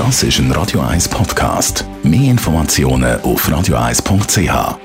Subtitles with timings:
[0.00, 1.84] Das ist ein Radio 1 Podcast.
[2.02, 4.48] Mehr Informationen auf radio1.ch.
[4.48, 4.78] Radio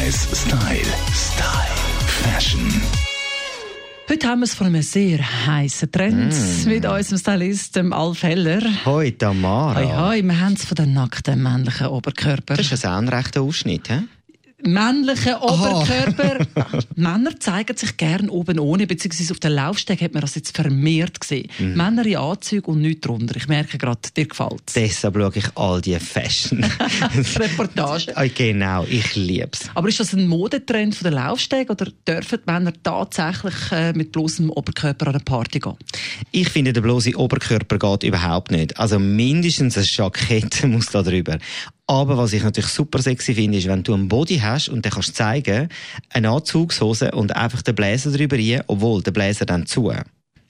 [0.00, 0.80] 1 Style.
[1.12, 1.76] Style.
[2.08, 2.82] Fashion.
[4.10, 6.34] Heute haben wir es von einem sehr heißen Trend
[6.66, 8.62] mit unserem Stylisten Alf Heller.
[8.84, 9.78] Hoi Tamara.
[9.78, 12.56] Hoi, hoi, wir haben es von den nackten männlichen Oberkörper.
[12.56, 14.00] Das ist ein rechter Ausschnitt, hä?
[14.66, 16.46] Männliche Oberkörper.
[16.96, 21.20] Männer zeigen sich gern oben ohne, beziehungsweise auf den Laufsteg hat man das jetzt vermehrt
[21.20, 21.48] gesehen.
[21.58, 21.76] Mhm.
[21.76, 23.36] Männer in Anzügen und nichts drunter.
[23.36, 26.64] Ich merke gerade, dir gefällt Deshalb schaue ich all die Fashion.
[27.36, 28.16] Reportage.
[28.16, 29.68] Ah, genau, ich lieb's.
[29.74, 34.12] Aber ist das ein Modetrend von den Laufsteg oder dürfen die Männer tatsächlich äh, mit
[34.12, 35.76] bloßem Oberkörper an eine Party gehen?
[36.30, 38.78] Ich finde, der bloße Oberkörper geht überhaupt nicht.
[38.78, 41.38] Also mindestens ein Jackett muss da drüber.
[41.86, 44.92] Aber was ich natürlich super sexy finde, ist, wenn du einen Body hast und den
[44.92, 45.68] kannst du zeigen,
[46.10, 49.92] eine Anzugshose und einfach den Bläser drüber rein, obwohl der Bläser dann zu.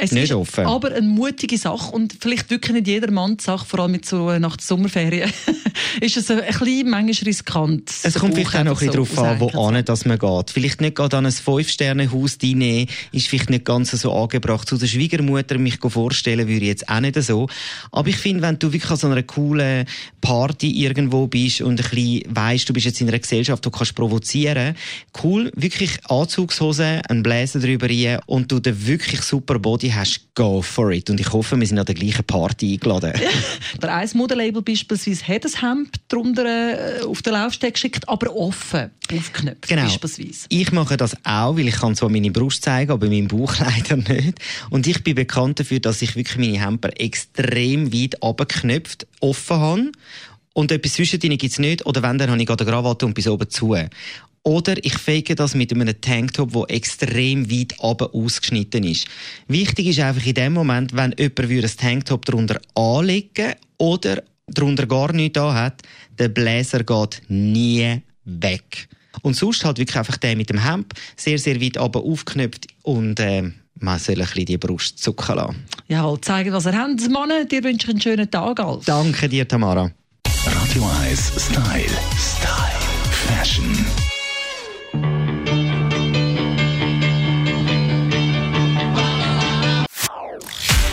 [0.00, 0.66] Es Nicht ist offen.
[0.66, 4.38] aber eine mutige Sache und vielleicht wirklich nicht jedermann die Sache, vor allem mit so
[4.38, 5.30] nach der Sommerferien,
[6.00, 7.90] ist es ein, ein bisschen manchmal riskant.
[8.02, 10.50] Es kommt vielleicht auch noch ein bisschen darauf an, wo an dass man geht.
[10.50, 14.68] Vielleicht nicht gerade an ein Fünf-Sterne-Haus rein, ist vielleicht nicht ganz so angebracht.
[14.68, 17.48] Zu der Schwiegermutter mich vorstellen würde ich jetzt auch nicht so.
[17.90, 19.86] Aber ich finde, wenn du wirklich an so einer coolen
[20.20, 23.94] Party irgendwo bist und ein bisschen weisst, du bist jetzt in einer Gesellschaft, du kannst
[23.94, 24.76] provozieren,
[25.22, 30.62] cool, wirklich Anzugshose, einen Bläser drüber rein und du den wirklich super Body hast, go
[30.62, 31.10] for it.
[31.10, 33.12] Und ich hoffe, wir sind an der gleichen Party eingeladen.
[33.82, 36.44] Der eins Modelabel beispielsweise hat ein Hemd drunter
[37.00, 39.82] äh, auf den Laufsteg geschickt, aber offen aufknöpft Genau.
[39.84, 40.46] beispielsweise.
[40.48, 43.96] Ich mache das auch, weil ich kann zwar meine Brust zeigen, aber meinen Bauch leider
[43.96, 44.38] nicht.
[44.70, 49.92] Und ich bin bekannt dafür, dass ich wirklich meine Hemper extrem weit abgeknöpft offen habe.
[50.54, 51.86] Und etwas zwischendrin gibt's nicht.
[51.86, 53.76] Oder wenn, dann habe ich gerade eine Krawatte und bis oben zu.
[54.48, 59.06] Oder ich fege das mit einem Tanktop, der extrem weit oben ausgeschnitten ist.
[59.46, 65.12] Wichtig ist einfach in dem Moment, wenn jemand ein Tanktop darunter anlegen oder darunter gar
[65.12, 65.82] nichts da hat,
[66.18, 68.88] der Bläser geht nie weg.
[69.20, 73.20] Und sonst halt wirklich einfach der mit dem Hemd, sehr, sehr weit oben aufknöpft und
[73.20, 75.64] ähm, man soll ein bisschen die Brust zucken lassen.
[75.88, 77.06] Jawohl, zeigen, was ihr habt.
[77.10, 78.86] Mann, dir wünsche ich einen schönen Tag, Alf.
[78.86, 79.92] Danke dir, Tamara.
[80.46, 81.98] Radio 1 Style.
[82.16, 82.87] Style.